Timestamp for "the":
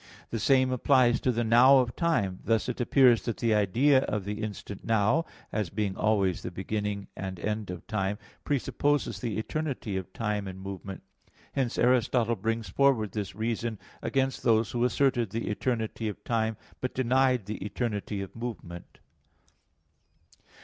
0.31-0.39, 1.31-1.43, 3.37-3.53, 4.25-4.41, 6.41-6.49, 9.19-9.37, 15.29-15.49, 17.45-17.63